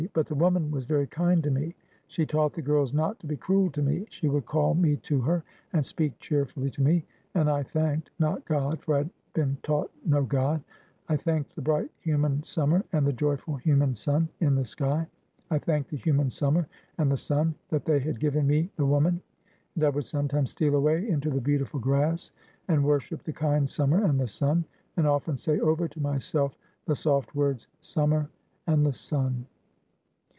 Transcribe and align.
But 0.13 0.25
the 0.25 0.33
woman 0.35 0.71
was 0.71 0.87
very 0.87 1.05
kind 1.05 1.43
to 1.43 1.51
me; 1.51 1.75
she 2.07 2.25
taught 2.25 2.53
the 2.53 2.61
girls 2.61 2.91
not 2.91 3.19
to 3.19 3.27
be 3.27 3.37
cruel 3.37 3.69
to 3.69 3.83
me; 3.83 4.07
she 4.09 4.27
would 4.27 4.47
call 4.47 4.73
me 4.73 4.95
to 4.97 5.21
her, 5.21 5.43
and 5.73 5.85
speak 5.85 6.17
cheerfully 6.17 6.71
to 6.71 6.81
me, 6.81 7.05
and 7.35 7.47
I 7.47 7.61
thanked 7.61 8.09
not 8.17 8.43
God, 8.45 8.81
for 8.81 8.95
I 8.95 8.97
had 8.99 9.09
been 9.33 9.57
taught 9.61 9.91
no 10.03 10.23
God 10.23 10.63
I 11.07 11.17
thanked 11.17 11.55
the 11.55 11.61
bright 11.61 11.91
human 11.99 12.41
summer, 12.43 12.83
and 12.91 13.05
the 13.05 13.13
joyful 13.13 13.57
human 13.57 13.93
sun 13.93 14.27
in 14.39 14.55
the 14.55 14.65
sky; 14.65 15.05
I 15.51 15.59
thanked 15.59 15.91
the 15.91 15.97
human 15.97 16.31
summer 16.31 16.67
and 16.97 17.11
the 17.11 17.15
sun, 17.17 17.53
that 17.69 17.85
they 17.85 17.99
had 17.99 18.19
given 18.19 18.47
me 18.47 18.71
the 18.77 18.85
woman; 18.87 19.21
and 19.75 19.83
I 19.83 19.89
would 19.89 20.05
sometimes 20.05 20.49
steal 20.49 20.73
away 20.75 21.07
into 21.07 21.29
the 21.29 21.39
beautiful 21.41 21.79
grass, 21.79 22.31
and 22.67 22.83
worship 22.83 23.21
the 23.21 23.33
kind 23.33 23.69
summer 23.69 24.03
and 24.03 24.19
the 24.19 24.27
sun; 24.27 24.65
and 24.97 25.05
often 25.05 25.37
say 25.37 25.59
over 25.59 25.87
to 25.87 26.01
myself 26.01 26.57
the 26.85 26.95
soft 26.95 27.35
words, 27.35 27.67
summer 27.81 28.29
and 28.65 28.83
the 28.83 28.93
sun. 28.93 29.45